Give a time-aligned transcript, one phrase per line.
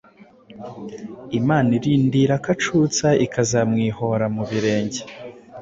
[1.39, 5.01] Imana irindira ko acutsa Ikazamwihora mu bwenge!